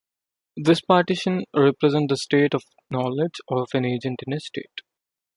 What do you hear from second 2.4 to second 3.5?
of knowledge